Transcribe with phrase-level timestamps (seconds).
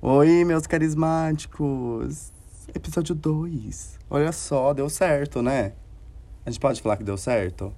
[0.00, 2.32] Oi, meus carismáticos!
[2.72, 3.98] Episódio 2.
[4.08, 5.72] Olha só, deu certo, né?
[6.46, 7.74] A gente pode falar que deu certo?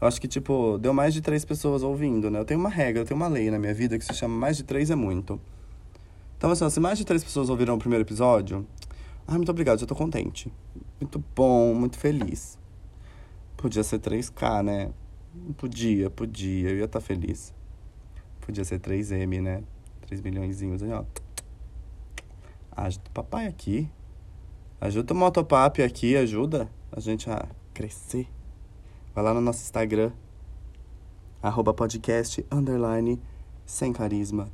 [0.00, 2.38] Eu acho que, tipo, deu mais de três pessoas ouvindo, né?
[2.38, 4.56] Eu tenho uma regra, eu tenho uma lei na minha vida que se chama mais
[4.56, 5.38] de três é muito.
[6.38, 8.66] Então, assim, se mais de três pessoas ouviram o primeiro episódio,
[9.26, 10.50] ah, muito obrigado, já tô contente.
[10.98, 12.58] Muito bom, muito feliz.
[13.58, 14.90] Podia ser 3K, né?
[15.58, 17.52] Podia, podia, eu ia estar tá feliz.
[18.40, 19.62] Podia ser 3M, né?
[20.06, 21.04] 3 milhõeszinhos ó.
[22.72, 23.90] Ajuda o papai aqui.
[24.80, 28.26] Ajuda o Motopap aqui, ajuda a gente a crescer.
[29.14, 30.12] Vai lá no nosso Instagram,
[31.42, 33.20] arroba podcast, underline,
[33.66, 34.48] sem carisma.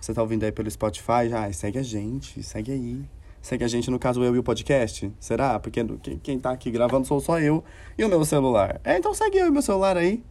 [0.00, 1.28] Você tá ouvindo aí pelo Spotify?
[1.28, 3.08] Já, segue a gente, segue aí.
[3.40, 5.12] Segue a gente, no caso, eu e o podcast?
[5.18, 5.58] Será?
[5.58, 5.84] Porque
[6.22, 7.64] quem tá aqui gravando sou só eu
[7.98, 8.80] e o meu celular.
[8.84, 10.22] É, então segue eu e meu celular aí.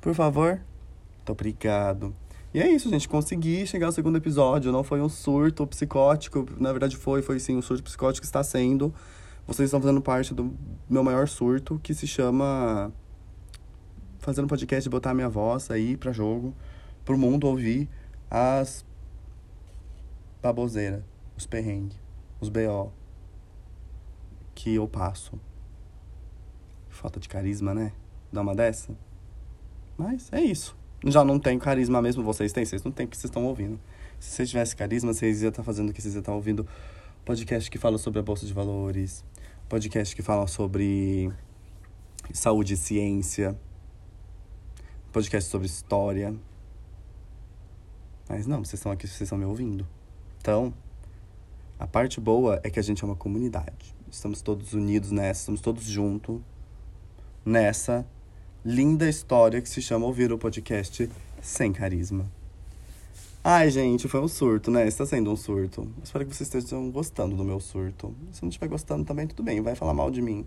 [0.00, 0.60] Por favor.
[1.16, 2.14] Muito obrigado.
[2.52, 3.08] E é isso, gente.
[3.08, 4.72] Consegui chegar ao segundo episódio.
[4.72, 6.46] Não foi um surto psicótico.
[6.58, 7.56] Na verdade, foi, foi sim.
[7.56, 8.94] Um surto psicótico está sendo.
[9.46, 10.54] Vocês estão fazendo parte do
[10.88, 12.92] meu maior surto, que se chama.
[14.18, 16.54] Fazendo podcast e botar minha voz aí pra jogo.
[17.04, 17.88] Pro mundo ouvir
[18.30, 18.84] as.
[20.42, 21.02] baboseiras
[21.38, 21.96] os perrengues,
[22.40, 22.92] os BO
[24.54, 25.40] que eu passo.
[26.88, 27.92] Falta de carisma, né?
[28.32, 28.92] Dá uma dessa.
[29.96, 30.76] Mas é isso.
[31.04, 33.78] Já não tenho carisma mesmo, vocês têm, vocês não têm, porque vocês estão ouvindo.
[34.18, 36.66] Se vocês tivessem carisma, vocês iam estar fazendo o que vocês iam estar ouvindo.
[37.24, 39.24] Podcast que fala sobre a Bolsa de Valores.
[39.68, 41.30] Podcast que fala sobre
[42.32, 43.56] saúde e ciência.
[45.12, 46.34] Podcast sobre história.
[48.28, 49.86] Mas não, vocês estão aqui, vocês estão me ouvindo.
[50.40, 50.74] Então,
[51.78, 53.94] a parte boa é que a gente é uma comunidade.
[54.10, 56.40] Estamos todos unidos nessa, estamos todos juntos
[57.44, 58.04] nessa
[58.64, 61.08] linda história que se chama Ouvir o Podcast
[61.40, 62.26] Sem Carisma.
[63.42, 64.86] Ai, gente, foi um surto, né?
[64.86, 65.88] Está sendo um surto.
[66.02, 68.12] Espero que vocês estejam gostando do meu surto.
[68.32, 69.60] Se não estiver gostando também, tudo bem.
[69.62, 70.44] Vai falar mal de mim.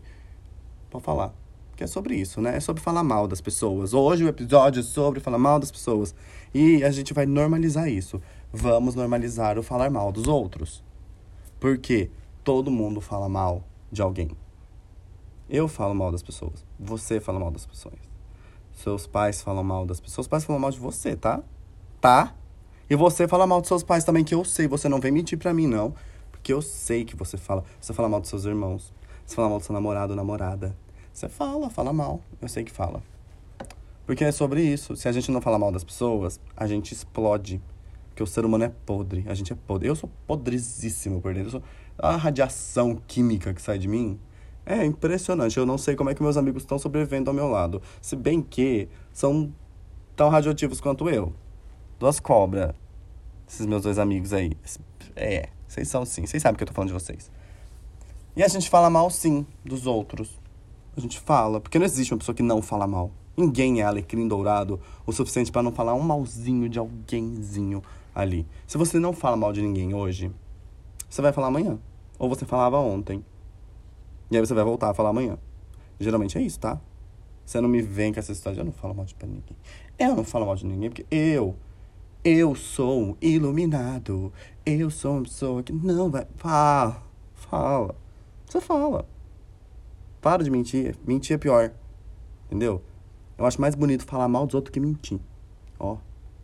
[0.89, 1.33] Pode falar.
[1.69, 2.57] Porque é sobre isso, né?
[2.57, 3.93] É sobre falar mal das pessoas.
[3.93, 6.13] Hoje o episódio é sobre falar mal das pessoas.
[6.53, 8.21] E a gente vai normalizar isso.
[8.51, 10.83] Vamos normalizar o falar mal dos outros.
[11.59, 12.11] Porque
[12.43, 14.31] todo mundo fala mal de alguém.
[15.49, 16.70] Eu falo mal das pessoas.
[16.83, 17.93] Você fala mal das pessoas.
[18.73, 20.15] Seus pais falam mal das pessoas.
[20.15, 21.43] Seus pais falam mal de você, tá?
[21.99, 22.33] Tá?
[22.89, 24.67] E você fala mal dos seus pais também, que eu sei.
[24.67, 25.93] Você não vem mentir pra mim, não.
[26.31, 27.63] Porque eu sei que você fala.
[27.79, 28.91] Você fala mal dos seus irmãos.
[29.23, 30.75] Você fala mal do seu namorado ou namorada.
[31.13, 32.19] Você fala, fala mal.
[32.41, 33.03] Eu sei que fala.
[34.07, 34.95] Porque é sobre isso.
[34.95, 37.61] Se a gente não fala mal das pessoas, a gente explode.
[38.09, 39.23] Porque o ser humano é podre.
[39.27, 39.87] A gente é podre.
[39.87, 41.49] Eu sou podrizíssimo por dentro.
[41.49, 41.63] Eu sou...
[41.99, 44.19] A radiação química que sai de mim
[44.71, 45.57] é impressionante.
[45.57, 47.81] Eu não sei como é que meus amigos estão sobrevivendo ao meu lado.
[48.01, 49.51] Se bem que são
[50.15, 51.33] tão radioativos quanto eu.
[51.99, 52.73] Duas cobras.
[53.47, 54.51] Esses meus dois amigos aí.
[55.15, 56.25] É, vocês são sim.
[56.25, 57.31] Vocês sabem que eu tô falando de vocês.
[58.35, 60.39] E a gente fala mal sim dos outros.
[60.95, 61.59] A gente fala.
[61.59, 63.11] Porque não existe uma pessoa que não fala mal.
[63.35, 67.81] Ninguém é alecrim dourado o suficiente para não falar um malzinho de alguémzinho
[68.13, 68.45] ali.
[68.67, 70.31] Se você não fala mal de ninguém hoje,
[71.09, 71.79] você vai falar amanhã.
[72.19, 73.23] Ou você falava ontem.
[74.31, 75.37] E aí você vai voltar a falar amanhã.
[75.99, 76.79] Geralmente é isso, tá?
[77.45, 79.57] Você não me vem com essa história de eu não falo mal de ninguém.
[79.99, 81.53] Eu não falo mal de ninguém porque eu,
[82.23, 84.31] eu sou iluminado.
[84.65, 86.25] Eu sou uma pessoa que não vai.
[86.37, 87.03] Fala,
[87.35, 87.93] fala.
[88.45, 89.05] Você fala.
[90.21, 90.95] Para de mentir.
[91.05, 91.73] Mentir é pior.
[92.45, 92.81] Entendeu?
[93.37, 95.19] Eu acho mais bonito falar mal dos outros que mentir.
[95.77, 95.97] Ó,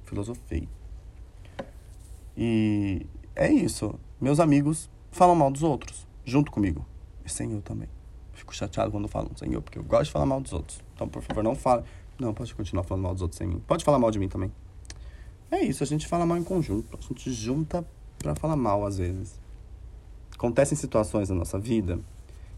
[0.03, 0.67] filosofei.
[2.35, 3.97] E é isso.
[4.19, 6.85] Meus amigos falam mal dos outros, junto comigo.
[7.27, 7.88] Sem eu também.
[8.33, 10.79] Fico chateado quando falam eu, porque eu gosto de falar mal dos outros.
[10.93, 11.83] Então, por favor, não fale.
[12.19, 13.61] Não, pode continuar falando mal dos outros sem mim.
[13.67, 14.51] Pode falar mal de mim também.
[15.49, 16.97] É isso, a gente fala mal em conjunto.
[16.97, 17.85] A gente junta
[18.19, 19.39] pra falar mal às vezes.
[20.33, 21.99] Acontecem situações na nossa vida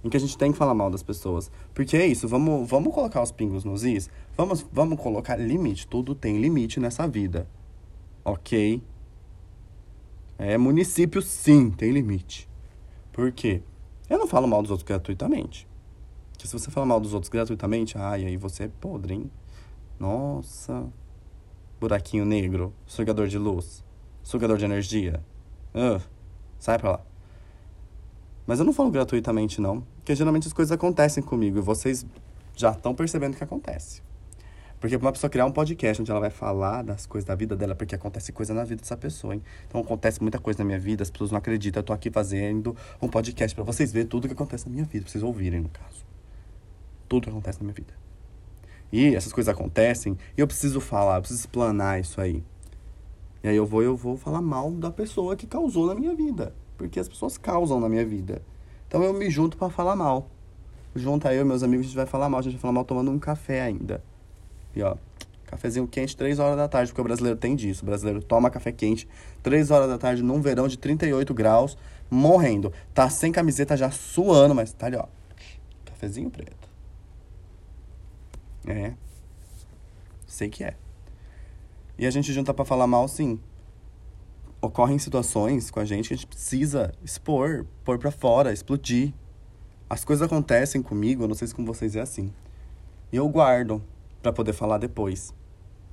[0.04, 1.52] em que a gente tem que falar mal das pessoas.
[1.74, 5.88] Porque é isso, vamos, vamos colocar os pingos nos is, vamos, vamos colocar limite.
[5.88, 7.48] Tudo tem limite nessa vida.
[8.24, 8.82] Ok?
[10.38, 12.48] É, município sim, tem limite.
[13.12, 13.62] Por quê?
[14.10, 15.68] Eu não falo mal dos outros gratuitamente.
[16.32, 19.32] Porque se você fala mal dos outros gratuitamente, ai, aí você é podre, hein?
[20.00, 20.88] Nossa.
[21.80, 23.84] Buraquinho negro, sugador de luz,
[24.24, 25.24] sugador de energia.
[25.74, 26.02] Uh,
[26.58, 27.02] sai pra lá.
[28.46, 29.82] Mas eu não falo gratuitamente, não.
[29.98, 32.06] Porque geralmente as coisas acontecem comigo e vocês
[32.56, 34.02] já estão percebendo que acontece.
[34.80, 37.76] Porque uma pessoa criar um podcast onde ela vai falar das coisas da vida dela,
[37.76, 39.44] porque acontece coisa na vida dessa pessoa, hein?
[39.68, 41.82] Então acontece muita coisa na minha vida, as pessoas não acreditam.
[41.82, 45.04] Eu tô aqui fazendo um podcast para vocês verem tudo que acontece na minha vida,
[45.04, 46.06] pra vocês ouvirem, no caso.
[47.10, 47.94] Tudo que acontece na minha vida.
[48.92, 52.44] E essas coisas acontecem e eu preciso falar, eu preciso explanar isso aí.
[53.44, 56.54] E aí eu vou eu vou falar mal da pessoa que causou na minha vida.
[56.78, 58.42] Porque as pessoas causam na minha vida.
[58.88, 60.30] Então eu me junto para falar mal.
[60.96, 62.40] Junta eu e meus amigos, a gente vai falar mal.
[62.40, 64.02] A gente vai falar mal tomando um café ainda.
[64.76, 64.96] E ó,
[65.46, 67.84] cafezinho quente, 3 horas da tarde, porque o brasileiro tem disso.
[67.84, 69.08] O brasileiro toma café quente,
[69.42, 71.78] 3 horas da tarde, num verão de 38 graus,
[72.10, 72.72] morrendo.
[72.94, 75.06] Tá sem camiseta, já suando, mas tá ali, ó.
[75.86, 76.70] Cafezinho preto.
[78.68, 78.94] É.
[80.28, 80.76] Sei que é.
[81.98, 83.40] E a gente junta para falar mal, sim.
[84.62, 89.14] Ocorrem situações com a gente que a gente precisa expor, pôr pra fora, explodir.
[89.90, 92.32] As coisas acontecem comigo, não sei se com vocês é assim.
[93.12, 93.82] E eu guardo
[94.22, 95.34] para poder falar depois.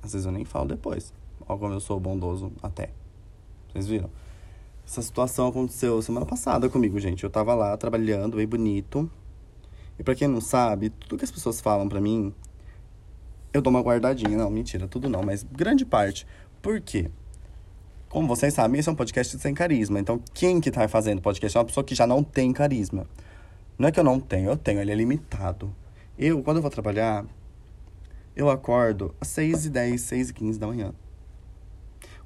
[0.01, 1.13] Às vezes eu nem falo depois.
[1.47, 2.91] Olha como eu sou bondoso até.
[3.71, 4.09] Vocês viram?
[4.85, 7.23] Essa situação aconteceu semana passada comigo, gente.
[7.23, 9.09] Eu tava lá trabalhando, bem bonito.
[9.99, 12.33] E para quem não sabe, tudo que as pessoas falam para mim,
[13.53, 14.37] eu dou uma guardadinha.
[14.37, 16.25] Não, mentira, tudo não, mas grande parte.
[16.61, 17.09] Por quê?
[18.07, 19.99] Como vocês sabem, esse é um podcast sem carisma.
[19.99, 23.05] Então, quem que tá fazendo podcast é uma pessoa que já não tem carisma.
[23.77, 25.73] Não é que eu não tenho, eu tenho, ele é limitado.
[26.17, 27.25] Eu, quando eu vou trabalhar,
[28.37, 30.93] eu acordo às 6 e 10, 6 e 15 da manhã.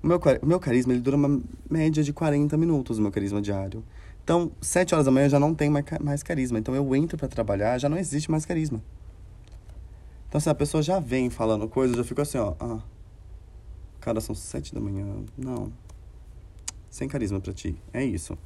[0.04, 3.42] O meu, o meu carisma, ele dura uma média de 40 minutos, o meu carisma
[3.42, 3.84] diário.
[4.24, 6.60] Então, 7 horas da manhã eu já não tenho mais, carisma.
[6.60, 8.84] Então, eu entro para trabalhar, já não existe mais carisma.
[10.28, 12.56] Então, se a pessoa já vem falando coisas, eu fico assim, ó.
[12.60, 12.80] Ah,
[14.00, 15.06] cara, são sete da manhã.
[15.38, 15.72] Não.
[16.90, 17.76] Sem carisma pra ti.
[17.94, 18.38] É isso.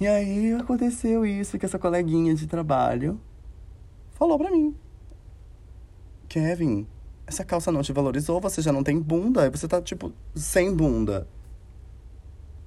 [0.00, 3.18] E aí aconteceu isso que essa coleguinha de trabalho
[4.12, 4.74] falou pra mim.
[6.34, 6.84] Kevin,
[7.28, 10.74] essa calça não te valorizou, você já não tem bunda, aí você tá, tipo, sem
[10.74, 11.28] bunda.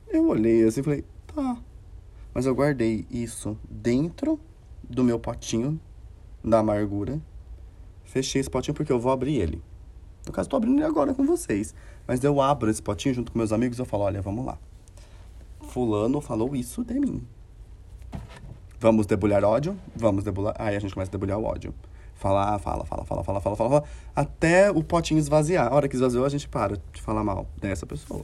[0.07, 1.05] Eu olhei assim e falei,
[1.35, 1.57] tá.
[2.33, 4.39] Mas eu guardei isso dentro
[4.81, 5.77] do meu potinho
[6.41, 7.21] da amargura
[8.05, 9.61] Fechei esse potinho porque eu vou abrir ele.
[10.25, 11.75] No caso, tô abrindo ele agora com vocês.
[12.07, 14.57] Mas eu abro esse potinho junto com meus amigos e eu falo, olha, vamos lá.
[15.59, 17.21] Fulano falou isso de mim.
[18.79, 19.77] Vamos debulhar ódio?
[19.93, 20.55] Vamos debulhar.
[20.57, 21.73] Aí a gente começa a debulhar o ódio.
[22.17, 23.83] Falar, fala, fala, fala, fala, fala, fala, fala,
[24.15, 25.71] até o potinho esvaziar.
[25.71, 28.23] A hora que esvaziou, a gente para de falar mal dessa pessoa.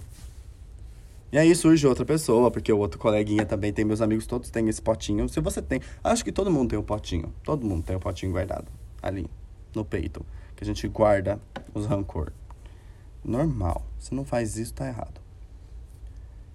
[1.31, 4.68] E aí surge outra pessoa, porque o outro coleguinha também tem, meus amigos todos têm
[4.69, 5.28] esse potinho.
[5.30, 7.34] Se você tem, acho que todo mundo tem o um potinho.
[7.44, 8.68] Todo mundo tem o um potinho guardado
[9.01, 9.28] ali
[9.75, 10.25] no peito,
[10.56, 11.40] que a gente guarda
[11.74, 12.31] os rancor.
[13.24, 13.84] Normal.
[13.98, 15.22] Se não faz isso, tá errado.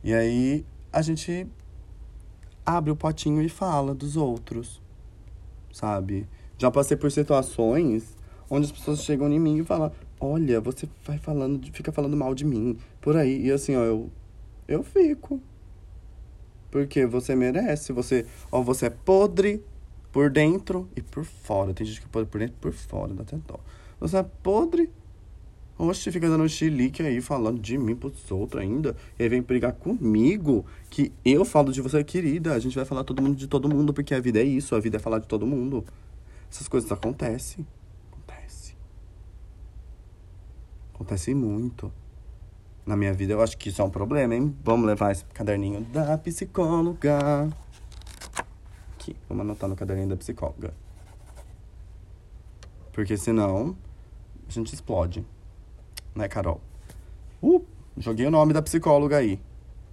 [0.03, 1.47] E aí a gente
[2.65, 4.81] abre o potinho e fala dos outros,
[5.73, 6.29] sabe?
[6.59, 8.17] Já passei por situações
[8.51, 12.35] onde as pessoas chegam em mim e falam: "Olha, você vai falando, fica falando mal
[12.35, 13.47] de mim por aí".
[13.47, 14.11] E assim, ó, eu
[14.69, 15.41] eu fico.
[16.71, 19.65] Porque você merece, você, ó, você é podre,
[20.13, 21.73] por dentro e por fora.
[21.73, 23.59] Tem gente que pode por dentro e por fora, dá até dó.
[24.01, 24.91] Você é podre.
[25.79, 28.97] Oxe, fica dando chilique aí, falando de mim pros outros ainda.
[29.19, 32.53] E aí vem brigar comigo, que eu falo de você, querida.
[32.53, 34.81] A gente vai falar todo mundo de todo mundo, porque a vida é isso, a
[34.81, 35.85] vida é falar de todo mundo.
[36.51, 37.67] Essas coisas acontecem.
[38.11, 38.77] Acontece.
[40.95, 41.93] Acontece muito.
[42.87, 44.57] Na minha vida, eu acho que isso é um problema, hein?
[44.65, 47.49] Vamos levar esse caderninho da psicóloga
[49.09, 49.17] aqui.
[49.29, 50.75] Vamos anotar no caderninho da psicóloga.
[52.93, 53.77] Porque senão
[54.49, 55.25] a gente explode.
[56.15, 56.61] Né, Carol?
[57.43, 57.65] Uh,
[57.97, 59.41] joguei o nome da psicóloga aí.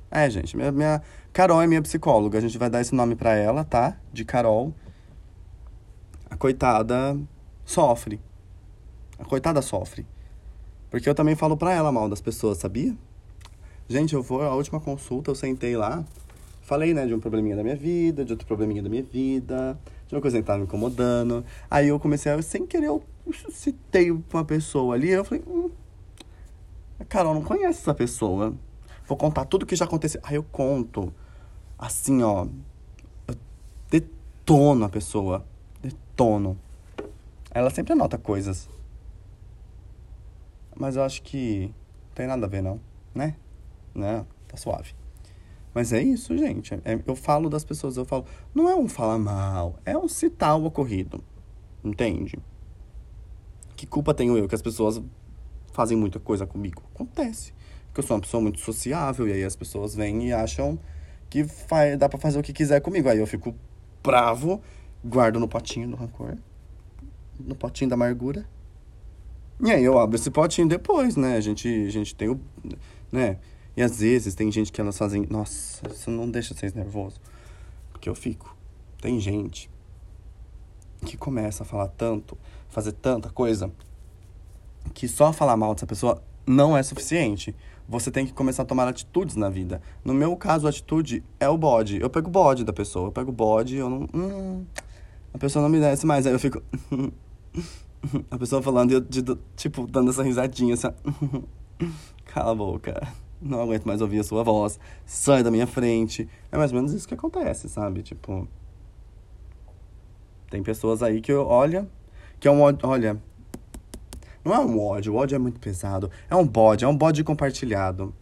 [0.09, 1.01] É, gente, minha, minha
[1.33, 2.37] Carol é minha psicóloga.
[2.37, 3.97] A gente vai dar esse nome pra ela, tá?
[4.11, 4.73] De Carol.
[6.45, 7.19] Coitada
[7.65, 8.21] sofre.
[9.17, 10.05] A coitada sofre.
[10.91, 12.95] Porque eu também falo pra ela mal das pessoas, sabia?
[13.89, 16.05] Gente, eu vou, a última consulta, eu sentei lá.
[16.61, 19.75] Falei, né, de um probleminha da minha vida, de outro probleminha da minha vida,
[20.07, 21.43] de uma coisa que tava me incomodando.
[21.67, 23.03] Aí eu comecei a, sem querer, eu
[23.49, 25.71] citei uma pessoa ali, eu falei, hum,
[26.99, 28.53] a Carol não conhece essa pessoa.
[29.07, 30.21] Vou contar tudo que já aconteceu.
[30.23, 31.11] Aí eu conto,
[31.75, 32.45] assim, ó,
[33.27, 33.35] eu
[33.89, 35.43] detono a pessoa,
[36.15, 36.57] detono.
[37.51, 38.69] Ela sempre anota coisas.
[40.75, 41.67] Mas eu acho que
[42.07, 42.79] não tem nada a ver, não,
[43.13, 43.35] né?
[43.93, 44.93] Não, tá suave.
[45.73, 46.73] Mas é isso, gente.
[46.85, 48.25] É, eu falo das pessoas, eu falo.
[48.53, 51.23] Não é um falar mal, é um citar o ocorrido.
[51.83, 52.39] Entende?
[53.75, 55.01] Que culpa tenho eu que as pessoas
[55.71, 56.81] fazem muita coisa comigo?
[56.93, 57.53] Acontece.
[57.87, 60.79] Porque eu sou uma pessoa muito sociável e aí as pessoas vêm e acham
[61.29, 63.07] que faz, dá pra fazer o que quiser comigo.
[63.07, 63.55] Aí eu fico
[64.01, 64.61] bravo,
[65.05, 66.35] guardo no potinho do rancor,
[67.39, 68.45] no potinho da amargura.
[69.63, 71.37] E aí eu abro esse potinho depois, né?
[71.37, 72.39] A gente, a gente tem o.
[73.11, 73.37] né?
[73.77, 75.25] E às vezes tem gente que elas fazem.
[75.29, 77.19] Nossa, isso não deixa vocês nervoso.
[77.91, 78.55] Porque eu fico.
[78.99, 79.69] Tem gente
[81.05, 82.37] que começa a falar tanto,
[82.69, 83.71] fazer tanta coisa,
[84.93, 87.55] que só falar mal dessa pessoa não é suficiente.
[87.87, 89.81] Você tem que começar a tomar atitudes na vida.
[90.03, 92.01] No meu caso, a atitude é o bode.
[92.01, 93.07] Eu pego o bode da pessoa.
[93.07, 94.07] Eu pego o bode, eu não.
[94.13, 94.65] Hum,
[95.35, 96.25] a pessoa não me desce mais.
[96.25, 96.63] Aí eu fico.
[98.31, 99.21] a pessoa falando e eu, de,
[99.57, 100.87] tipo, dando essa risadinha assim.
[102.25, 103.05] Cala a boca.
[103.41, 104.79] Não aguento mais ouvir a sua voz.
[105.05, 106.27] Sai da minha frente.
[106.49, 108.01] É mais ou menos isso que acontece, sabe?
[108.01, 108.47] Tipo.
[110.49, 111.85] Tem pessoas aí que olha.
[112.39, 112.61] Que é um.
[112.61, 113.21] Olha,
[114.43, 116.09] não é um ódio, o ódio é muito pesado.
[116.29, 118.15] É um bode, é um bode compartilhado.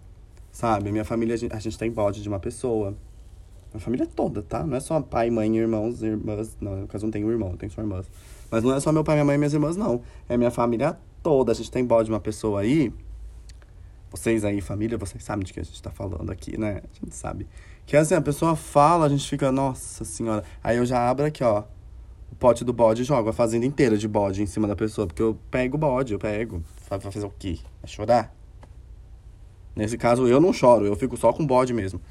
[0.51, 0.91] Sabe?
[0.91, 2.98] Minha família, a gente, tem bode de uma pessoa.
[3.74, 4.63] A família toda, tá?
[4.65, 6.56] Não é só pai, mãe, irmãos, irmãs.
[6.62, 8.10] Não, no caso não tenho irmão, tenho só irmãs.
[8.51, 10.01] Mas não é só meu pai, minha mãe e minhas irmãs, não.
[10.30, 11.51] É minha família toda.
[11.51, 12.94] A gente tem bode de uma pessoa aí.
[14.12, 16.82] Vocês aí, família, vocês sabem de que a gente tá falando aqui, né?
[16.84, 17.48] A gente sabe.
[17.86, 20.44] Que assim, a pessoa fala, a gente fica, nossa senhora.
[20.63, 21.63] Aí eu já abro aqui, ó
[22.34, 25.06] o pote do bode e jogo a fazenda inteira de bode em cima da pessoa.
[25.06, 26.63] Porque eu pego o bode, eu pego.
[26.89, 27.60] Vai fazer o quê?
[27.80, 28.36] Vai chorar?
[29.75, 32.01] Nesse caso, eu não choro, eu fico só com bode mesmo.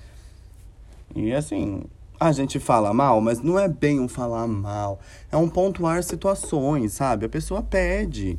[1.14, 1.82] E assim,
[2.18, 5.00] a gente fala mal, mas não é bem um falar mal.
[5.30, 7.26] É um pontuar situações, sabe?
[7.26, 8.38] A pessoa pede.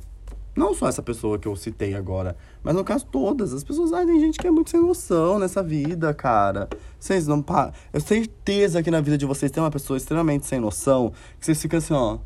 [0.55, 3.53] Não só essa pessoa que eu citei agora, mas no caso todas.
[3.53, 6.69] As pessoas, ah, tem gente que é muito sem noção nessa vida, cara.
[6.99, 7.73] Vocês não param.
[7.91, 11.45] Eu tenho certeza que na vida de vocês tem uma pessoa extremamente sem noção, que
[11.45, 12.19] vocês ficam assim, ó.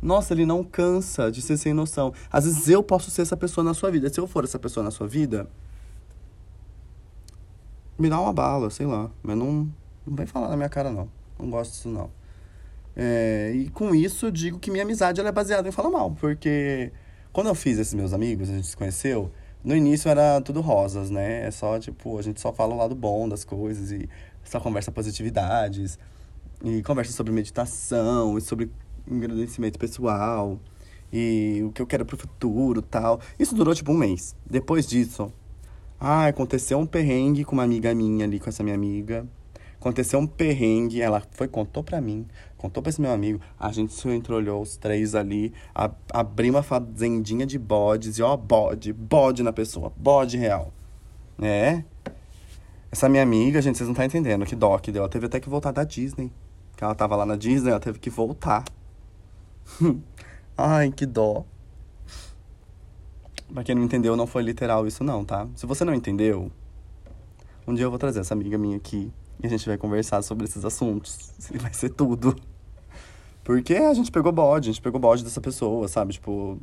[0.00, 2.12] Nossa, ele não cansa de ser sem noção.
[2.30, 4.08] Às vezes eu posso ser essa pessoa na sua vida.
[4.08, 5.48] Se eu for essa pessoa na sua vida,
[7.98, 9.10] me dá uma bala, sei lá.
[9.22, 9.68] Mas não,
[10.06, 11.08] não vem falar na minha cara, não.
[11.38, 12.10] Não gosto disso, não.
[12.94, 16.12] É, e com isso eu digo que minha amizade ela é baseada em falar mal,
[16.12, 16.90] porque
[17.30, 19.30] quando eu fiz esses meus amigos, a gente se conheceu,
[19.62, 21.46] no início era tudo rosas, né?
[21.46, 24.08] É só, tipo, a gente só fala o lado bom das coisas e
[24.44, 25.98] só conversa positividades
[26.64, 28.70] e conversa sobre meditação e sobre
[29.10, 30.58] agradecimento pessoal
[31.12, 33.20] e o que eu quero pro futuro tal.
[33.38, 34.34] Isso durou, tipo, um mês.
[34.48, 35.32] Depois disso,
[36.00, 39.26] ah, aconteceu um perrengue com uma amiga minha ali, com essa minha amiga.
[39.86, 42.26] Aconteceu um perrengue, ela foi, contou pra mim,
[42.58, 46.62] contou pra esse meu amigo, a gente se entreolhou os três ali, a, abrimos uma
[46.64, 50.72] fazendinha de bodes e ó, bode, bode na pessoa, bode real.
[51.40, 51.84] É.
[52.90, 55.02] Essa minha amiga, gente, vocês não tá entendendo que dó que deu.
[55.02, 56.32] Ela teve até que voltar da Disney.
[56.76, 58.64] Que ela tava lá na Disney, ela teve que voltar.
[60.58, 61.44] Ai, que dó.
[63.54, 65.46] Pra quem não entendeu, não foi literal isso não, tá?
[65.54, 66.50] Se você não entendeu,
[67.68, 69.12] um dia eu vou trazer essa amiga minha aqui
[69.46, 71.32] a gente vai conversar sobre esses assuntos.
[71.52, 72.36] E vai ser tudo.
[73.44, 76.14] Porque a gente pegou bode, a gente pegou bode dessa pessoa, sabe?
[76.14, 76.58] Tipo,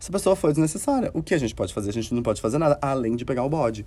[0.00, 1.10] essa pessoa foi desnecessária.
[1.12, 1.90] O que a gente pode fazer?
[1.90, 3.84] A gente não pode fazer nada além de pegar o bode.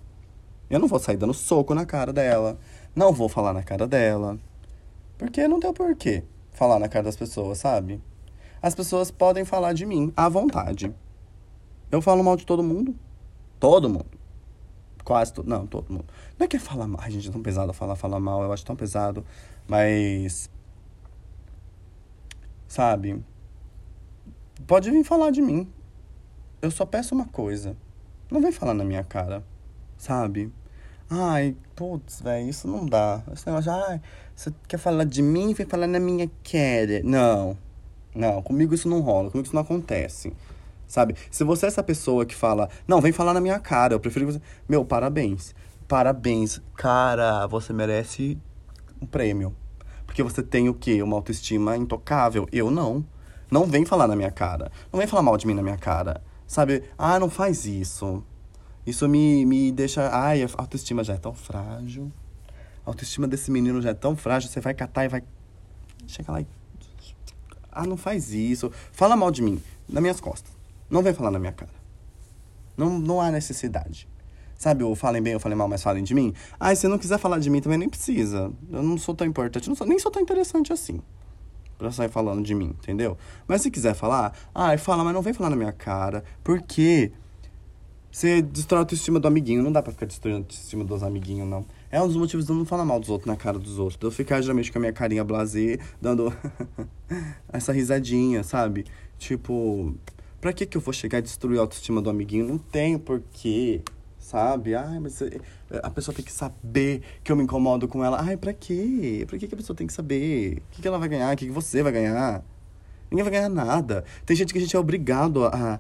[0.70, 2.60] Eu não vou sair dando soco na cara dela.
[2.94, 4.38] Não vou falar na cara dela.
[5.18, 8.02] Porque não tem porquê falar na cara das pessoas, sabe?
[8.62, 10.94] As pessoas podem falar de mim à vontade.
[11.90, 12.94] Eu falo mal de todo mundo.
[13.60, 14.19] Todo mundo.
[15.10, 15.50] Quase todo.
[15.50, 16.06] Não, todo mundo.
[16.38, 17.02] Não é que é falar mal.
[17.02, 18.44] Ai, gente, é tão pesado falar, falar mal.
[18.44, 19.26] Eu acho tão pesado.
[19.68, 20.52] Mas.
[22.68, 23.20] Sabe?
[24.68, 25.68] Pode vir falar de mim.
[26.62, 27.76] Eu só peço uma coisa.
[28.30, 29.44] Não vem falar na minha cara.
[29.98, 30.54] Sabe?
[31.10, 33.24] Ai, putz, velho, isso não dá.
[33.34, 34.00] Esse negócio, ai,
[34.36, 37.02] você quer falar de mim, vem falar na minha cara.
[37.04, 37.58] Não.
[38.14, 40.32] Não, comigo isso não rola, comigo isso não acontece
[40.90, 41.16] sabe?
[41.32, 44.26] Se você é essa pessoa que fala, não, vem falar na minha cara, eu prefiro
[44.26, 44.42] você.
[44.68, 45.56] Meu, parabéns.
[45.88, 46.60] Parabéns.
[46.76, 48.38] Cara, você merece
[49.02, 49.56] um prêmio.
[50.06, 51.02] Porque você tem o quê?
[51.02, 52.48] Uma autoestima intocável.
[52.52, 53.06] Eu não.
[53.50, 54.72] Não vem falar na minha cara.
[54.92, 56.22] Não vem falar mal de mim na minha cara.
[56.48, 56.84] Sabe?
[56.98, 58.24] Ah, não faz isso.
[58.86, 60.10] Isso me, me deixa.
[60.10, 62.12] Ai, a autoestima já é tão frágil.
[62.86, 64.50] A autoestima desse menino já é tão frágil.
[64.50, 65.24] Você vai catar e vai.
[66.08, 66.48] Chega lá e.
[67.72, 68.72] Ah, não faz isso.
[68.92, 70.59] Fala mal de mim, nas minhas costas.
[70.90, 71.72] Não vem falar na minha cara.
[72.76, 74.08] Não, não há necessidade.
[74.58, 76.34] Sabe, ou falem bem ou falem mal, mas falem de mim.
[76.60, 78.52] Ah, se não quiser falar de mim também nem precisa.
[78.72, 81.00] Eu não sou tão importante, não sou, nem sou tão interessante assim.
[81.78, 83.18] Pra sair falando de mim, entendeu?
[83.48, 86.26] Mas se quiser falar, ah, fala, mas não vem falar na minha cara.
[86.44, 87.14] Por quê?
[88.12, 89.64] Você destrói a autoestima do amiguinho.
[89.64, 91.66] Não dá pra ficar destruindo a autoestima dos amiguinhos, não.
[91.92, 93.98] É um dos motivos de eu não falar mal dos outros na cara dos outros.
[93.98, 96.34] De eu ficar geralmente com a minha carinha blazer, dando
[97.54, 98.86] essa risadinha, sabe?
[99.18, 99.96] Tipo,
[100.42, 102.48] Pra que que eu vou chegar a destruir a autoestima do amiguinho?
[102.48, 103.82] Não tem porquê,
[104.18, 104.74] sabe?
[104.74, 105.40] Ai, mas eh,
[105.84, 108.22] a pessoa tem que saber que eu me incomodo com ela.
[108.22, 109.26] Ai, pra quê?
[109.28, 110.60] Pra que que a pessoa tem que saber?
[110.60, 111.34] O que que ela vai ganhar?
[111.34, 112.44] O que que você vai ganhar?
[113.12, 114.06] Ninguém vai ganhar nada.
[114.26, 115.80] Tem gente que a gente é obrigado a,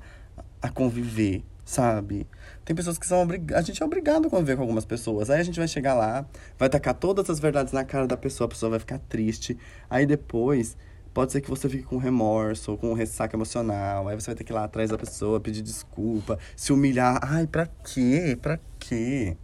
[0.62, 2.28] a conviver, sabe?
[2.66, 3.63] Tem pessoas que são obrigadas.
[3.63, 5.30] A gente é obrigado a conviver com algumas pessoas.
[5.30, 6.25] Aí a gente vai chegar lá,
[6.58, 9.58] vai tacar todas as verdades na cara da pessoa, a pessoa vai ficar triste.
[9.89, 10.75] Aí depois
[11.13, 14.08] Pode ser que você fique com remorso, com ressaca emocional.
[14.08, 17.20] Aí você vai ter que ir lá atrás da pessoa, pedir desculpa, se humilhar.
[17.24, 18.38] Ai, pra quê?
[18.39, 19.36] Pra quê?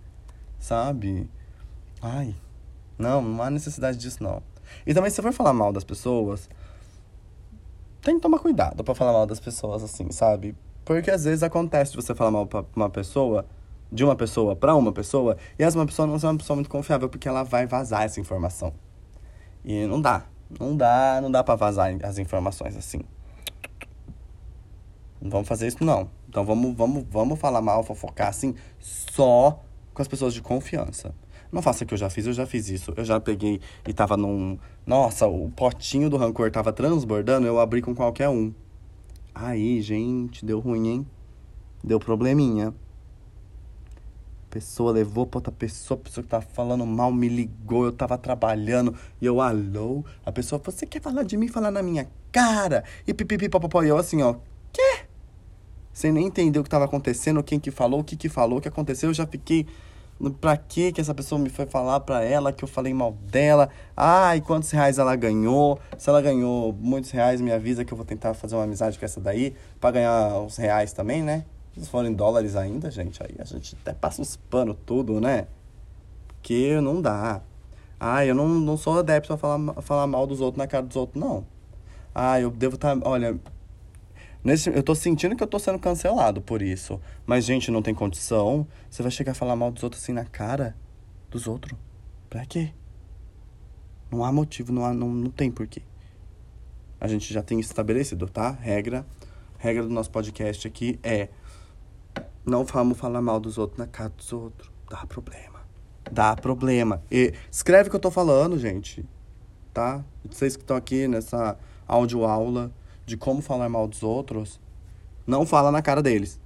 [0.60, 1.30] Sabe?
[2.02, 2.36] Ai,
[2.98, 4.42] não, não há necessidade disso, não.
[4.86, 6.50] E também, se você for falar mal das pessoas,
[8.02, 10.56] tem que tomar cuidado para falar mal das pessoas, assim, sabe?
[10.84, 13.46] Porque às vezes acontece de você falar mal pra uma pessoa,
[13.92, 16.70] de uma pessoa para uma pessoa, e essa uma pessoa não é uma pessoa muito
[16.70, 18.74] confiável, porque ela vai vazar essa informação.
[19.64, 20.26] E não dá.
[20.60, 23.02] Não dá, não dá para vazar as informações assim.
[25.22, 26.10] Não vamos fazer isso, não.
[26.30, 31.14] Então vamos, vamos, vamos falar mal, fofocar assim, só com as pessoas de confiança.
[31.52, 32.94] Não faça o que eu já fiz, eu já fiz isso.
[32.98, 34.58] Eu já peguei e tava num.
[34.86, 38.54] Nossa, o potinho do rancor tava transbordando, eu abri com qualquer um.
[39.34, 41.08] Aí, gente, deu ruim, hein?
[41.84, 42.74] Deu probleminha.
[44.56, 48.18] Pessoa levou pra outra pessoa, a pessoa que tava falando mal me ligou, eu tava
[48.18, 50.02] trabalhando e eu, alô?
[50.26, 52.86] A pessoa, você quer falar de mim, falar na minha cara?
[53.06, 54.36] E pipipi, papapó, e eu assim, ó,
[54.72, 55.00] quê?
[55.92, 58.62] Sem nem entender o que tava acontecendo, quem que falou, o que que falou, o
[58.62, 59.68] que aconteceu, eu já fiquei
[60.40, 63.68] Pra que que essa pessoa me foi falar pra ela que eu falei mal dela?
[63.98, 65.78] Ai, quantos reais ela ganhou?
[65.98, 69.04] Se ela ganhou muitos reais, me avisa que eu vou tentar fazer uma amizade com
[69.04, 71.44] essa daí pra ganhar os reais também, né?
[71.78, 75.48] Se forem dólares ainda, gente, aí a gente até passa uns panos tudo, né?
[76.28, 77.42] Porque não dá.
[78.00, 80.96] Ah, eu não, não sou adepto a falar, falar mal dos outros na cara dos
[80.96, 81.46] outros, não.
[82.14, 82.96] Ah, eu devo estar.
[82.96, 83.40] Tá, olha,
[84.46, 87.02] Nesse, eu tô sentindo que eu tô sendo cancelado por isso.
[87.26, 88.68] Mas, gente, não tem condição.
[88.88, 90.76] Você vai chegar a falar mal dos outros assim na cara
[91.32, 91.76] dos outros.
[92.30, 92.72] Pra quê?
[94.12, 95.82] Não há motivo, não, há, não, não tem porquê.
[97.02, 98.52] A gente já tem estabelecido, tá?
[98.52, 99.04] Regra.
[99.58, 101.30] Regra do nosso podcast aqui é.
[102.46, 104.72] Não vamos falar mal dos outros na cara dos outros.
[104.90, 105.62] Dá problema.
[106.12, 107.02] Dá problema.
[107.12, 109.06] E escreve o que eu tô falando, gente.
[109.74, 110.04] Tá?
[110.30, 112.62] Vocês que estão aqui nessa audioaula.
[112.62, 112.72] aula
[113.06, 114.60] de como falar mal dos outros,
[115.28, 116.40] não fala na cara deles.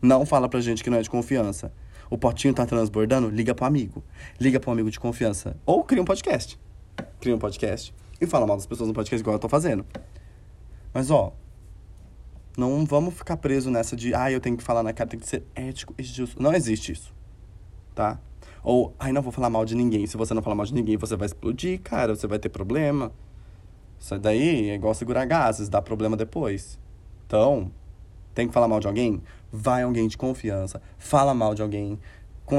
[0.00, 1.72] Não fala pra gente que não é de confiança.
[2.08, 4.02] O potinho tá transbordando, liga pro amigo.
[4.40, 5.56] Liga pro amigo de confiança.
[5.66, 6.58] Ou cria um podcast.
[7.20, 9.84] Cria um podcast e fala mal das pessoas no podcast igual eu tô fazendo.
[10.94, 11.32] Mas, ó,
[12.58, 15.28] não vamos ficar preso nessa de, ah, eu tenho que falar na cara, tem que
[15.28, 16.42] ser ético e justo.
[16.42, 17.14] Não existe isso,
[17.94, 18.18] tá?
[18.64, 20.06] Ou, ai, não vou falar mal de ninguém.
[20.06, 23.12] Se você não falar mal de ninguém, você vai explodir, cara, você vai ter problema.
[23.98, 26.78] Isso daí é igual segurar gases, dá problema depois.
[27.26, 27.70] Então,
[28.34, 29.22] tem que falar mal de alguém?
[29.52, 30.82] Vai alguém de confiança.
[30.98, 31.98] Fala mal de alguém.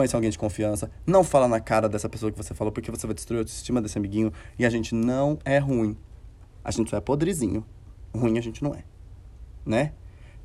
[0.03, 0.89] Esse alguém de confiança.
[1.05, 3.81] Não fala na cara dessa pessoa que você falou, porque você vai destruir a autoestima
[3.81, 4.31] desse amiguinho.
[4.57, 5.97] E a gente não é ruim.
[6.63, 7.65] A gente só é podrezinho.
[8.13, 8.83] Ruim a gente não é.
[9.65, 9.93] Né?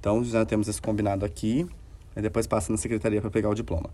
[0.00, 1.66] Então, já temos esse combinado aqui.
[2.16, 3.90] E depois passa na secretaria para pegar o diploma.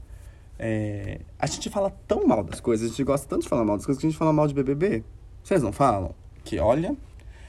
[0.58, 1.20] É...
[1.38, 3.86] A gente fala tão mal das coisas, a gente gosta tanto de falar mal das
[3.86, 5.02] coisas, que a gente fala mal de BBB.
[5.42, 6.14] Vocês não falam?
[6.44, 6.94] Que olha,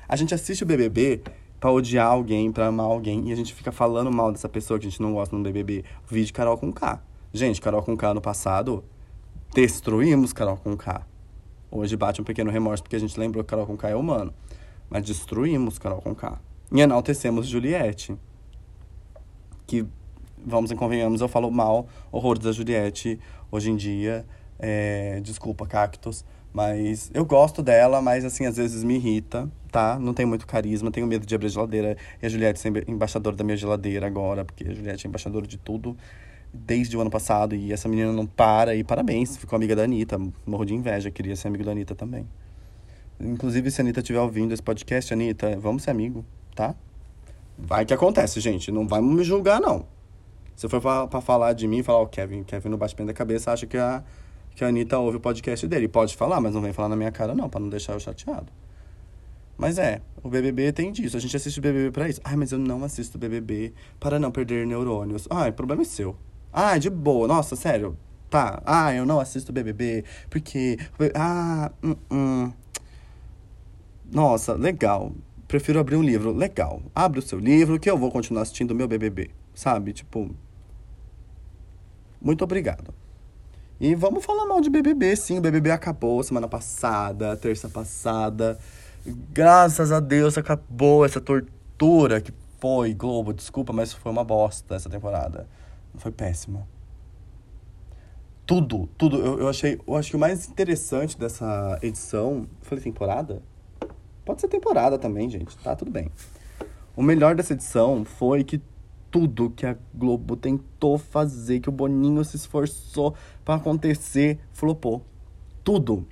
[0.07, 1.21] a gente assiste o BBB
[1.60, 4.88] pra odiar alguém, pra amar alguém, e a gente fica falando mal dessa pessoa que
[4.88, 5.84] a gente não gosta no BBB.
[6.10, 7.01] O vídeo Carol com K.
[7.34, 8.84] Gente, Carol com K no passado,
[9.53, 11.05] destruímos Carol com K.
[11.69, 14.34] Hoje bate um pequeno remorso porque a gente lembrou que Carol com K é humano.
[14.89, 16.39] Mas destruímos Carol com K.
[16.71, 18.15] E enaltecemos Juliette.
[19.67, 19.86] Que,
[20.45, 23.19] vamos e convenhamos, eu falo mal, horrores da Juliette
[23.51, 24.25] hoje em dia.
[24.57, 26.23] É, desculpa, cactos.
[26.53, 29.97] Mas eu gosto dela, mas assim, às vezes me irrita, tá?
[29.97, 31.97] Não tenho muito carisma, tenho medo de abrir a geladeira.
[32.21, 35.57] E a Juliette ser embaixadora da minha geladeira agora, porque a Juliette é embaixadora de
[35.57, 35.95] tudo
[36.53, 37.55] desde o ano passado.
[37.55, 38.75] E essa menina não para.
[38.75, 40.19] E parabéns, ficou amiga da Anitta.
[40.45, 42.27] Morro de inveja, queria ser amigo da Anitta também.
[43.19, 46.75] Inclusive, se a Anitta estiver ouvindo esse podcast, Anitta, vamos ser amigo, tá?
[47.57, 48.71] Vai que acontece, gente.
[48.71, 49.85] Não vai me julgar, não.
[50.55, 53.51] Se for pra falar de mim, falar, ó, oh, Kevin, Kevin no bate da cabeça,
[53.51, 54.03] acha que a
[54.55, 55.87] que a Anitta ouve o podcast dele.
[55.87, 58.51] Pode falar, mas não vem falar na minha cara, não, para não deixar eu chateado.
[59.57, 61.15] Mas é, o BBB tem disso.
[61.15, 62.19] A gente assiste o BBB pra isso.
[62.23, 65.27] Ai, mas eu não assisto o BBB para não perder neurônios.
[65.29, 66.15] Ai, o problema é seu.
[66.51, 67.27] Ai, de boa.
[67.27, 67.95] Nossa, sério.
[68.29, 68.61] Tá.
[68.65, 70.79] Ah, eu não assisto o BBB porque...
[71.13, 72.51] Ah, hum, hum.
[74.11, 75.11] Nossa, legal.
[75.51, 76.31] Prefiro abrir um livro.
[76.31, 76.81] Legal.
[76.95, 79.31] Abre o seu livro que eu vou continuar assistindo o meu BBB.
[79.53, 79.91] Sabe?
[79.91, 80.33] Tipo...
[82.21, 82.93] Muito obrigado.
[83.77, 85.39] E vamos falar mal de BBB, sim.
[85.39, 88.57] O BBB acabou semana passada, terça passada.
[89.05, 93.33] Graças a Deus acabou essa tortura que foi, Globo.
[93.33, 95.49] Desculpa, mas foi uma bosta essa temporada.
[95.95, 96.65] Foi péssima.
[98.45, 99.17] Tudo, tudo.
[99.17, 99.77] Eu, eu achei.
[99.85, 102.47] Eu acho que o mais interessante dessa edição.
[102.61, 103.50] Falei temporada?
[104.25, 105.57] Pode ser temporada também, gente.
[105.57, 106.10] Tá tudo bem.
[106.95, 108.62] O melhor dessa edição foi que
[109.10, 115.03] tudo que a Globo tentou fazer, que o Boninho se esforçou para acontecer, flopou.
[115.63, 116.07] Tudo.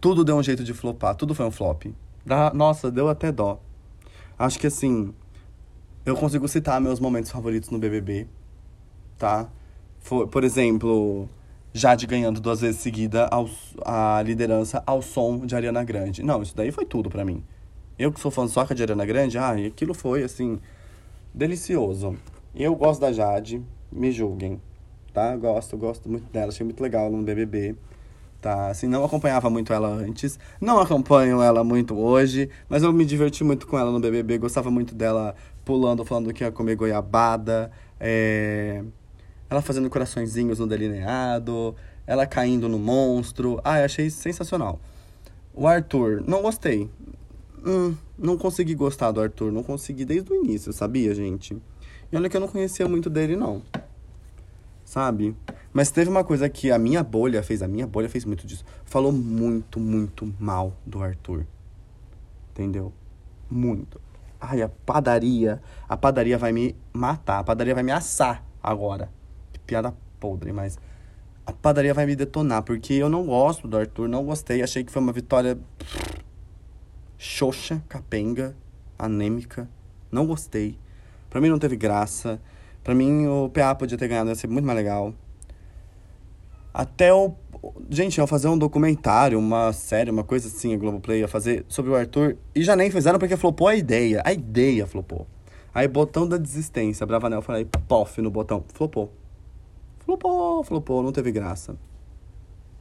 [0.00, 1.14] Tudo deu um jeito de flopar.
[1.14, 1.86] Tudo foi um flop.
[2.26, 3.60] Dá, nossa, deu até dó.
[4.38, 5.14] Acho que assim,
[6.04, 8.26] eu consigo citar meus momentos favoritos no BBB,
[9.16, 9.48] tá?
[10.00, 11.28] For, por exemplo,
[11.74, 13.48] Jade ganhando duas vezes seguida ao,
[13.84, 16.22] a liderança ao som de Ariana Grande.
[16.22, 17.42] Não, isso daí foi tudo para mim.
[17.98, 20.60] Eu que sou fã soca de Ariana Grande, ah, aquilo foi, assim,
[21.32, 22.16] delicioso.
[22.54, 24.60] Eu gosto da Jade, me julguem,
[25.14, 25.34] tá?
[25.36, 27.74] Gosto, gosto muito dela, achei muito legal no BBB,
[28.38, 28.68] tá?
[28.68, 33.42] Assim, não acompanhava muito ela antes, não acompanho ela muito hoje, mas eu me diverti
[33.44, 38.84] muito com ela no BBB, gostava muito dela pulando, falando que ia comer goiabada, é
[39.52, 43.60] ela fazendo coraçõezinhos no delineado, ela caindo no monstro.
[43.62, 44.80] Ah, achei sensacional.
[45.52, 46.90] O Arthur, não gostei.
[47.64, 51.56] Hum, não consegui gostar do Arthur, não consegui desde o início, sabia, gente?
[52.10, 53.62] E olha que eu não conhecia muito dele, não.
[54.86, 55.36] Sabe?
[55.70, 58.64] Mas teve uma coisa que a minha bolha fez, a minha bolha fez muito disso.
[58.86, 61.46] Falou muito, muito mal do Arthur.
[62.52, 62.90] Entendeu?
[63.50, 64.00] Muito.
[64.40, 65.62] Ai, a padaria.
[65.86, 67.40] A padaria vai me matar.
[67.40, 69.10] A padaria vai me assar agora
[69.66, 70.78] piada podre, mas
[71.44, 74.92] a padaria vai me detonar, porque eu não gosto do Arthur, não gostei, achei que
[74.92, 75.58] foi uma vitória
[77.18, 78.54] xoxa, capenga,
[78.98, 79.68] anêmica,
[80.10, 80.78] não gostei.
[81.28, 82.40] Pra mim não teve graça.
[82.84, 85.14] Pra mim o PA podia ter ganhado, ia ser muito mais legal.
[86.74, 87.32] Até o.
[87.88, 91.92] Gente, ia fazer um documentário, uma série, uma coisa assim, a Globoplay ia fazer sobre
[91.92, 92.36] o Arthur.
[92.54, 94.20] E já nem fizeram porque flopou a ideia.
[94.24, 95.26] A ideia flopou.
[95.72, 97.06] Aí, botão da desistência.
[97.06, 98.64] Bravanel, falei, pof no botão.
[98.74, 99.12] Flopou.
[100.04, 101.76] Flopou, flopou, não teve graça.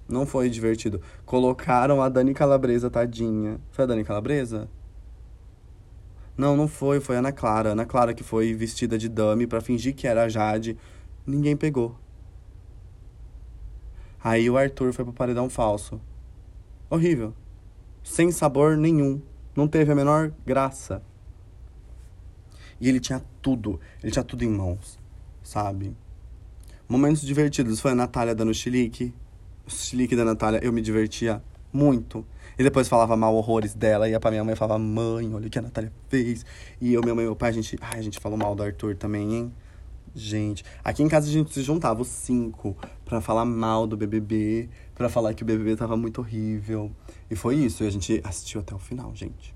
[0.10, 1.02] Não foi divertido.
[1.26, 3.60] Colocaram a Dani Calabresa, tadinha.
[3.72, 4.68] Foi a Dani Calabresa?
[6.36, 7.70] Não, não foi, foi a Ana Clara.
[7.70, 10.78] Ana Clara que foi vestida de dummy para fingir que era a Jade.
[11.26, 11.96] Ninguém pegou.
[14.24, 16.02] Aí o Arthur foi pro paredão falso.
[16.90, 17.34] Horrível.
[18.04, 19.22] Sem sabor nenhum.
[19.56, 21.04] Não teve a menor graça.
[22.80, 23.80] E ele tinha tudo.
[24.02, 25.00] Ele tinha tudo em mãos,
[25.44, 25.96] sabe?
[26.92, 29.14] Momentos divertidos foi a Natália dando chilique.
[29.66, 32.26] O chilique da Natália, eu me divertia muito.
[32.60, 35.50] E depois falava mal horrores dela, ia pra minha mãe e falava, mãe, olha o
[35.50, 36.46] que a Natália fez.
[36.82, 37.78] E eu, minha mãe e meu pai, a gente.
[37.80, 39.54] Ai, a gente falou mal do Arthur também, hein?
[40.14, 42.76] Gente, aqui em casa a gente se juntava os cinco
[43.06, 46.92] para falar mal do BBB, para falar que o BBB tava muito horrível.
[47.30, 49.56] E foi isso, e a gente assistiu até o final, gente.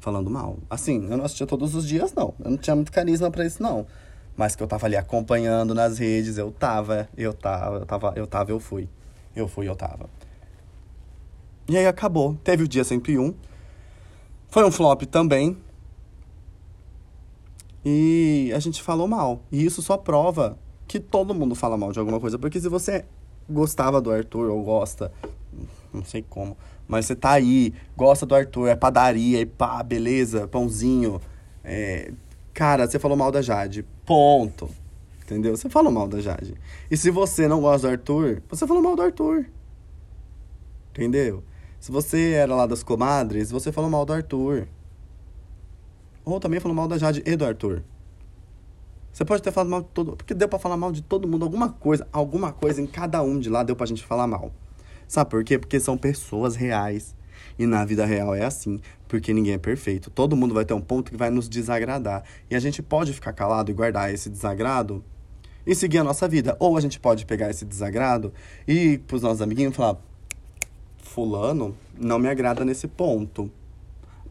[0.00, 0.58] Falando mal.
[0.68, 2.34] Assim, eu não assistia todos os dias, não.
[2.44, 3.86] Eu não tinha muito carisma para isso, não
[4.36, 8.26] mas que eu tava ali acompanhando nas redes, eu tava, eu tava, eu tava, eu
[8.26, 8.88] tava, eu fui.
[9.34, 10.08] Eu fui, eu tava.
[11.68, 12.34] E aí acabou.
[12.42, 13.34] Teve o dia 101.
[14.48, 15.56] Foi um flop também.
[17.84, 19.42] E a gente falou mal.
[19.50, 22.38] E isso só prova que todo mundo fala mal de alguma coisa.
[22.38, 23.04] Porque se você
[23.48, 25.12] gostava do Arthur ou gosta,
[25.92, 30.46] não sei como, mas você tá aí, gosta do Arthur, é padaria e pá, beleza,
[30.46, 31.20] pãozinho,
[31.64, 32.12] é,
[32.54, 33.84] Cara, você falou mal da Jade.
[34.12, 34.68] Ponto.
[35.22, 35.56] Entendeu?
[35.56, 36.54] Você falou mal da Jade.
[36.90, 39.46] E se você não gosta do Arthur, você falou mal do Arthur.
[40.90, 41.42] Entendeu?
[41.80, 44.68] Se você era lá das comadres, você falou mal do Arthur.
[46.26, 47.82] Ou também falou mal da Jade e do Arthur.
[49.10, 50.14] Você pode ter falado mal de todo.
[50.14, 51.46] Porque deu pra falar mal de todo mundo.
[51.46, 54.52] Alguma coisa, alguma coisa em cada um de lá deu pra gente falar mal.
[55.08, 55.58] Sabe por quê?
[55.58, 57.14] Porque são pessoas reais.
[57.58, 60.10] E na vida real é assim, porque ninguém é perfeito.
[60.10, 62.24] Todo mundo vai ter um ponto que vai nos desagradar.
[62.50, 65.04] E a gente pode ficar calado e guardar esse desagrado
[65.66, 66.56] e seguir a nossa vida.
[66.58, 68.32] Ou a gente pode pegar esse desagrado
[68.66, 69.98] e ir pros nossos amiguinhos e falar:
[70.98, 73.50] Fulano não me agrada nesse ponto.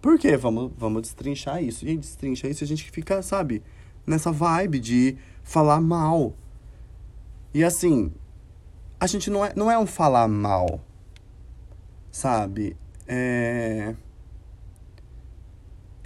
[0.01, 0.35] Por quê?
[0.35, 1.87] Vamos, vamos destrinchar isso.
[1.87, 3.61] E destrincha isso a gente fica, sabe,
[4.05, 6.33] nessa vibe de falar mal.
[7.53, 8.11] E assim,
[8.99, 10.79] a gente não é, não é um falar mal,
[12.11, 12.75] sabe?
[13.13, 13.93] É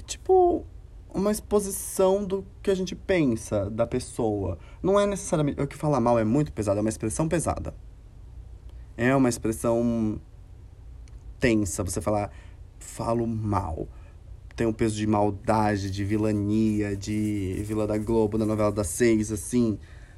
[0.07, 0.65] tipo
[1.13, 4.57] uma exposição do que a gente pensa da pessoa.
[4.81, 5.61] Não é necessariamente.
[5.61, 7.75] O que falar mal é muito pesado, é uma expressão pesada.
[8.97, 10.19] É uma expressão
[11.39, 11.83] tensa.
[11.83, 12.31] Você falar,
[12.79, 13.87] falo mal.
[14.55, 19.31] Tem um peso de maldade, de vilania, de Vila da Globo, da novela das seis,
[19.31, 19.77] assim.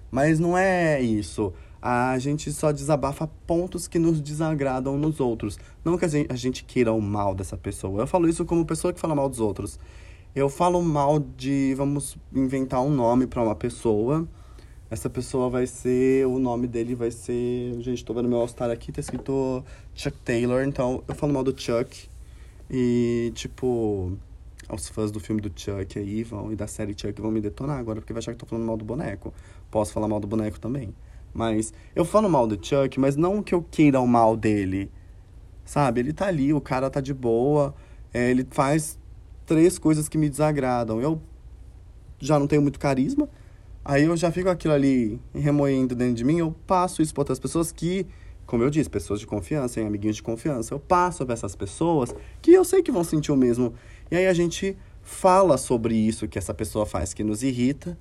[0.09, 1.53] Mas não é isso
[1.89, 5.57] a gente só desabafa pontos que nos desagradam nos outros.
[5.85, 8.01] Não que a gente queira o mal dessa pessoa.
[8.01, 9.79] Eu falo isso como pessoa que fala mal dos outros.
[10.35, 11.73] Eu falo mal de.
[11.77, 14.27] Vamos inventar um nome para uma pessoa.
[14.91, 16.27] Essa pessoa vai ser.
[16.27, 17.79] O nome dele vai ser.
[17.79, 19.63] Gente, tô vendo meu All-Star aqui, tá escrito
[19.95, 20.63] Chuck Taylor.
[20.63, 22.09] Então eu falo mal do Chuck.
[22.69, 24.11] E, tipo.
[24.69, 27.79] Os fãs do filme do Chuck aí vão, e da série Chuck vão me detonar
[27.79, 29.33] agora, porque vai achar que tô falando mal do boneco.
[29.71, 30.93] Posso falar mal do boneco também.
[31.37, 34.91] Mas eu falo mal do Chuck, mas não que eu queira o mal dele.
[35.63, 36.01] Sabe?
[36.01, 37.75] Ele tá ali, o cara tá de boa.
[38.11, 38.97] é, ele faz
[39.45, 40.99] três coisas que me desagradam.
[40.99, 41.21] Eu
[42.19, 43.29] já não tenho muito carisma,
[43.85, 47.39] aí eu já fico aquilo ali remoendo dentro de mim, eu passo isso para outras
[47.39, 48.07] pessoas que,
[48.47, 52.15] como eu disse, pessoas de confiança, hein, amiguinhos de confiança, eu passo para essas pessoas
[52.41, 53.75] que eu sei que vão sentir o mesmo.
[54.09, 57.95] E aí a gente fala sobre isso que essa pessoa faz que nos irrita,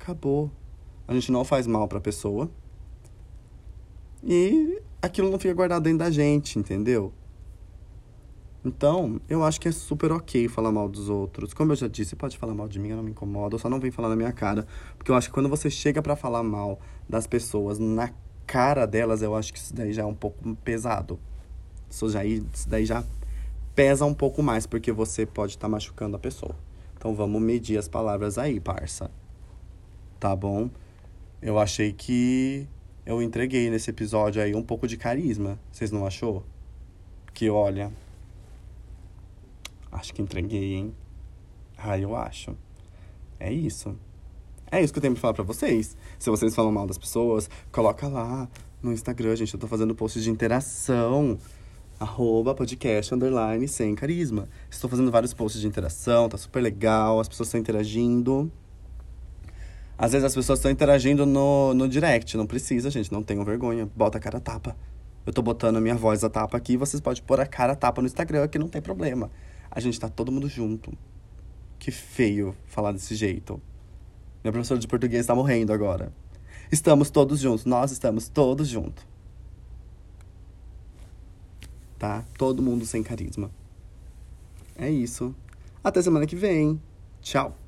[0.00, 0.50] acabou.
[1.06, 2.50] A gente não faz mal para a pessoa.
[4.22, 7.12] E aquilo não fica guardado dentro da gente, entendeu?
[8.64, 11.54] Então, eu acho que é super ok falar mal dos outros.
[11.54, 13.78] Como eu já disse, pode falar mal de mim, eu não me incomodo, só não
[13.78, 14.66] vem falar na minha cara.
[14.96, 16.78] Porque eu acho que quando você chega para falar mal
[17.08, 18.10] das pessoas na
[18.46, 21.18] cara delas, eu acho que isso daí já é um pouco pesado.
[21.88, 23.04] Isso, já, isso daí já
[23.74, 26.56] pesa um pouco mais, porque você pode estar tá machucando a pessoa.
[26.96, 29.10] Então vamos medir as palavras aí, parça.
[30.18, 30.68] Tá bom?
[31.40, 32.66] Eu achei que
[33.08, 35.58] eu entreguei nesse episódio aí um pouco de carisma.
[35.72, 36.44] Vocês não achou?
[37.32, 37.90] Que olha.
[39.90, 40.94] Acho que entreguei, hein?
[41.78, 42.54] Ah, eu acho.
[43.40, 43.96] É isso.
[44.70, 45.96] É isso que eu tenho pra falar pra vocês.
[46.18, 48.46] Se vocês falam mal das pessoas, coloca lá
[48.82, 49.54] no Instagram, gente.
[49.54, 51.38] Eu tô fazendo posts de interação
[51.98, 54.50] arroba podcast underline sem carisma.
[54.70, 58.52] Estou fazendo vários posts de interação, tá super legal, as pessoas estão interagindo.
[59.98, 63.90] Às vezes as pessoas estão interagindo no, no direct, não precisa, gente, não tenham vergonha,
[63.96, 64.76] bota a cara a tapa.
[65.26, 67.76] Eu tô botando a minha voz a tapa aqui, vocês podem pôr a cara a
[67.76, 69.30] tapa no Instagram, que não tem problema.
[69.70, 70.96] A gente tá todo mundo junto.
[71.78, 73.60] Que feio falar desse jeito.
[74.42, 76.12] Minha professora de português tá morrendo agora.
[76.70, 79.08] Estamos todos juntos, nós estamos todos juntos
[81.98, 82.24] tá?
[82.38, 83.50] Todo mundo sem carisma.
[84.76, 85.34] É isso.
[85.82, 86.80] Até semana que vem.
[87.20, 87.67] Tchau.